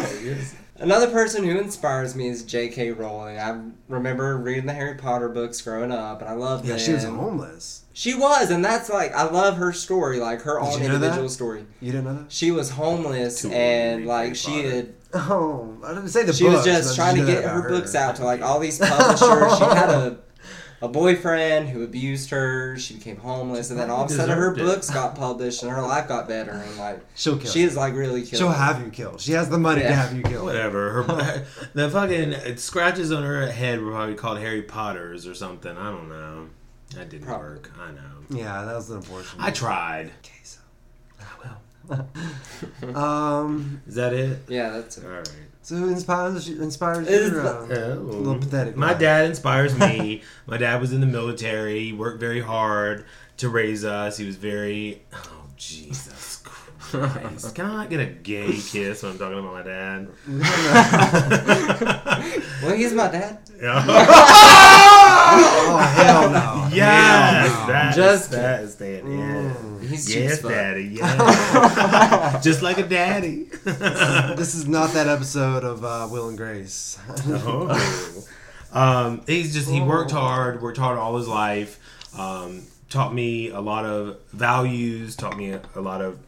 [0.81, 0.85] Yes.
[0.87, 2.93] Another person who inspires me is J.K.
[2.93, 3.39] Rowling.
[3.39, 6.79] I remember reading the Harry Potter books growing up, and I loved Yeah, them.
[6.85, 7.83] she was homeless.
[7.93, 11.29] She was, and that's like I love her story, like her Did own individual that?
[11.31, 11.67] story.
[11.81, 12.33] You didn't know that?
[12.33, 14.71] She was homeless, Too and like Harry she Potter.
[14.75, 16.57] had, Oh, I didn't say the she books.
[16.59, 19.59] was just trying to get that her books out to like all these publishers.
[19.59, 20.19] she had a
[20.83, 22.77] a boyfriend who abused her.
[22.79, 24.59] She became homeless, and then all of a sudden her it.
[24.59, 26.53] books got published, and her life got better.
[26.53, 27.51] And like She'll kill.
[27.51, 27.67] she you.
[27.67, 28.39] is like really killed.
[28.39, 29.21] She'll have you killed.
[29.21, 30.47] She has the money to have you killed.
[30.47, 31.03] Whatever.
[31.03, 35.77] Her the fucking scratches on her head were probably called Harry Potter's or something.
[35.77, 36.49] I don't know.
[36.95, 37.49] That didn't Probably.
[37.51, 37.71] work.
[37.79, 38.01] I know.
[38.39, 39.41] Yeah, that was unfortunate.
[39.45, 40.11] I tried.
[40.25, 40.61] Okay, so.
[41.21, 41.95] I
[42.89, 42.97] will.
[42.97, 43.81] um.
[43.87, 44.39] Is that it?
[44.49, 45.05] Yeah, that's it.
[45.05, 45.29] All right.
[45.63, 46.63] So who inspires you?
[46.63, 47.43] Inspires It is you?
[47.43, 48.01] the- uh, Oh.
[48.03, 48.99] little pathetic, My right?
[48.99, 50.23] dad inspires me.
[50.47, 51.85] My dad was in the military.
[51.85, 53.05] He worked very hard
[53.39, 54.17] to raise us.
[54.17, 55.03] He was very.
[55.15, 57.55] Oh Jesus Christ!
[57.55, 60.09] Can I not get a gay kiss when I'm talking about my dad?
[62.63, 63.39] Well, he's my dad.
[65.33, 66.69] Oh hell no!
[66.75, 67.67] Yes, Hell no.
[67.73, 69.05] that Just is- that is that.
[69.07, 69.40] Yeah.
[70.07, 70.51] He's cheap Yes, as fuck.
[70.51, 70.85] daddy.
[71.01, 72.41] Yeah.
[72.43, 73.49] Just like a daddy.
[73.65, 76.99] This is not that episode of uh, Will and Grace.
[77.27, 78.25] Oh.
[78.73, 81.79] Um, he's just he worked hard, worked hard all his life.
[82.17, 85.17] Um, taught me a lot of values.
[85.17, 86.19] Taught me a, a lot of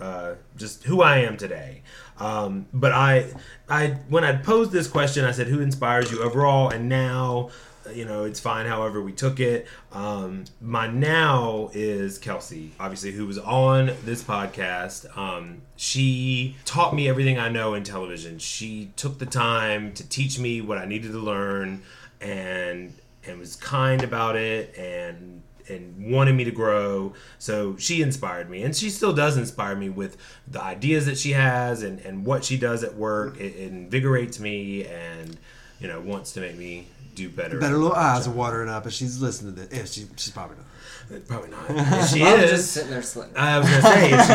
[0.00, 1.82] uh, just who I am today.
[2.18, 3.26] Um, but I,
[3.68, 7.50] I when I posed this question, I said, "Who inspires you overall?" And now,
[7.94, 8.66] you know, it's fine.
[8.66, 9.66] However, we took it.
[9.92, 15.16] Um, my now is Kelsey, obviously, who was on this podcast.
[15.16, 18.38] Um, she taught me everything I know in television.
[18.38, 21.82] She took the time to teach me what I needed to learn,
[22.20, 22.92] and
[23.24, 27.14] and was kind about it, and and wanted me to grow.
[27.38, 30.16] So she inspired me, and she still does inspire me with
[30.48, 33.38] the ideas that she has and and what she does at work.
[33.38, 35.36] It, it invigorates me, and
[35.80, 37.58] you know, wants to make me do better.
[37.58, 39.80] Better little eyes are watering up if she's listening to this.
[39.80, 40.66] If she, she's probably not.
[41.28, 41.60] Probably not.
[41.68, 42.50] If she I'm is.
[42.50, 43.36] just sitting there slitting.
[43.36, 44.32] I was gonna say, if she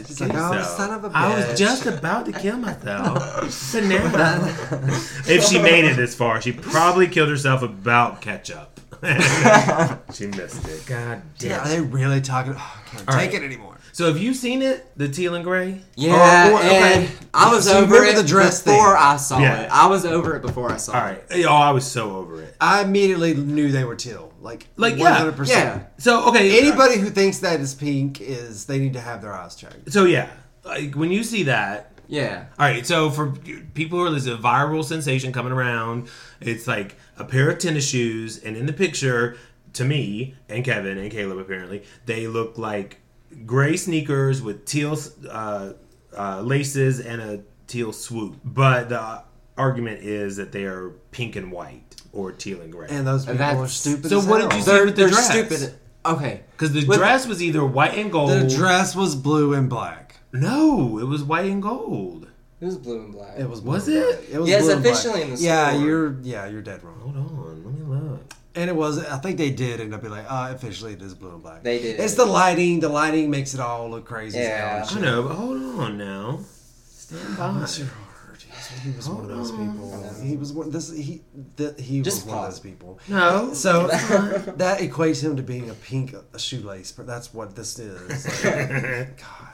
[0.00, 3.18] is, she's like, "Oh, son of a I was just about to kill myself.
[3.72, 4.92] But now,
[5.26, 8.80] if she made it this far, she probably killed herself about ketchup.
[10.14, 10.86] she missed it.
[10.86, 11.50] God damn.
[11.50, 12.54] Yeah, Are they really talking?
[12.56, 13.42] Oh, I can't All take right.
[13.42, 13.75] it anymore.
[13.96, 15.80] So have you seen it, the teal and gray?
[15.94, 16.94] Yeah, oh, oh, Or- or- okay.
[17.06, 19.02] and I was So over it the dress before thing?
[19.02, 19.60] I saw Yeah.
[19.62, 19.70] it.
[19.72, 21.24] I was over it before I saw All it.
[21.30, 21.44] right.
[21.46, 22.54] Oh, I was so over it.
[22.60, 24.34] I immediately knew they were teal.
[24.42, 25.48] Like, Like, 100%.
[25.48, 25.78] Yeah.
[25.96, 29.32] So okay, uh, Anybody who thinks that is pink is they need to have their
[29.32, 29.90] eyes checked.
[29.90, 30.28] So yeah,
[30.62, 32.44] like when you see that, Yeah.
[32.58, 33.32] All right, so for
[33.72, 36.08] people who are listening, viral sensation coming around,
[36.42, 39.38] it's like a pair of tennis shoes, and in the picture,
[39.72, 43.00] to me and Kevin and Caleb, apparently, they look like
[43.44, 44.96] gray sneakers with teal
[45.28, 45.72] uh,
[46.16, 48.36] uh, laces and a teal swoop.
[48.44, 49.22] But the
[49.58, 52.86] argument is that they are pink and white or teal and gray.
[52.90, 54.08] And those people That's- are stupid.
[54.10, 54.48] So as what hell.
[54.50, 54.72] did you say?
[54.72, 55.30] They're, with the they're dress?
[55.30, 55.74] stupid.
[56.04, 56.40] Okay.
[56.52, 58.30] Because the With- dress was either white and gold.
[58.30, 60.16] The dress was blue and black.
[60.32, 62.28] No, it was white and gold.
[62.60, 63.38] It was blue and black.
[63.38, 64.02] It was blue Was and it?
[64.20, 64.30] black.
[64.32, 64.94] It was Yeah, it's blue and black.
[64.94, 66.98] officially in the Yeah, you're yeah you're dead wrong.
[67.00, 67.35] Hold on, let me look.
[68.56, 69.04] And it was.
[69.04, 71.62] I think they did end up being like, uh, officially it is blue and black.
[71.62, 72.00] They did.
[72.00, 72.80] It's the lighting.
[72.80, 74.38] The lighting makes it all look crazy.
[74.38, 74.84] Yeah.
[74.88, 76.40] I know, but hold on now.
[76.86, 77.52] Stand by.
[77.52, 78.02] Bless your heart.
[78.82, 80.14] He was one of those Hold people.
[80.22, 80.70] He was one.
[80.70, 81.22] This he.
[81.56, 82.98] That he Just was one of those people.
[83.08, 83.52] No.
[83.52, 83.86] So
[84.56, 86.92] that equates him to being a pink shoelace.
[86.92, 88.44] But that's what this is.
[88.44, 89.48] Like, God.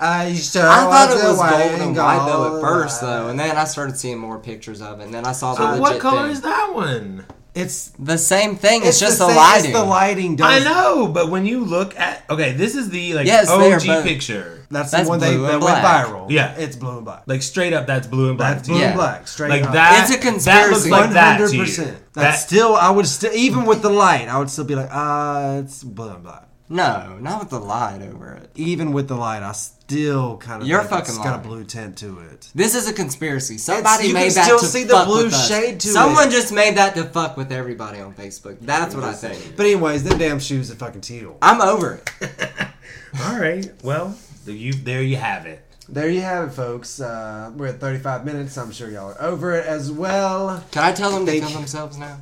[0.00, 0.60] I used to.
[0.62, 3.56] I thought it was way gold and white though gold at first though, and then
[3.56, 6.00] I started seeing more pictures of it, and then I saw the So legit what
[6.00, 6.30] color thing.
[6.32, 7.26] is that one?
[7.58, 8.82] It's The same thing.
[8.84, 9.70] It's, just the, same- lighting.
[9.70, 10.36] It's the lighting.
[10.36, 14.04] Does, I know, but when you look at okay, this is the like Yes, OG
[14.04, 14.54] picture.
[14.70, 16.30] That's, That's the one they, that and went viral.
[16.30, 16.54] Yeah.
[16.56, 17.22] it's blue and black.
[17.26, 18.56] Like straight up, that's blue and black.
[18.56, 18.84] That's blue you.
[18.84, 19.26] and black.
[19.26, 19.72] Straight Like up.
[19.72, 20.02] that.
[20.02, 20.70] It's a That conspiracy.
[20.70, 21.64] looks like that to you.
[21.64, 22.74] That's That- still.
[22.76, 24.28] I would still even with the light.
[24.28, 26.44] I would still be like, ah, it's blue and black.
[26.70, 28.50] No, not with the light over it.
[28.54, 31.48] Even with the light, I still kind of You're think it's fucking got a lying.
[31.48, 32.50] blue tint to it.
[32.54, 33.56] This is a conspiracy.
[33.56, 35.48] Somebody you made can that still to see the fuck blue with us.
[35.48, 35.92] shade to it.
[35.92, 36.32] Someone it.
[36.32, 38.58] just made that to fuck with everybody on Facebook.
[38.60, 39.56] That's what I think.
[39.56, 41.38] But anyways, them damn shoes are fucking teal.
[41.40, 42.10] I'm over it.
[43.24, 43.70] All right.
[43.82, 45.64] Well, there you there you have it.
[45.88, 47.00] There you have it, folks.
[47.00, 48.58] Uh, we're at 35 minutes.
[48.58, 50.62] I'm sure y'all are over it as well.
[50.70, 51.56] Can I tell them to Thank kill you.
[51.56, 52.18] themselves now?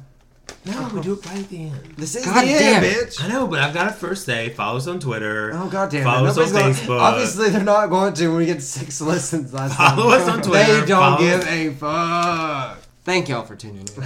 [0.64, 1.94] No, we do it right at the end.
[1.96, 3.08] This is God the damn end, it.
[3.08, 3.22] bitch.
[3.24, 5.52] I know, but I've got to first say follow us on Twitter.
[5.54, 6.30] Oh god damn Follow it!
[6.30, 7.00] us on Nobody's Facebook.
[7.00, 9.52] Obviously, they're not going to when we get six listens.
[9.52, 10.20] Last Follow time.
[10.22, 10.80] us on Twitter.
[10.80, 12.78] They don't Follow- give a fuck.
[13.04, 14.04] Thank y'all for tuning in.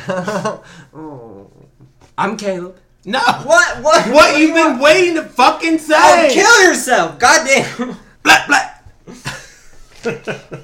[0.95, 1.51] oh.
[2.19, 2.77] I'm Caleb.
[3.07, 3.19] No.
[3.21, 3.83] What?
[3.83, 4.13] What?
[4.13, 5.95] What you've been waiting to fucking oh, say?
[5.97, 7.19] Oh, kill yourself!
[7.19, 7.97] God damn.
[8.23, 8.67] Blah, blah.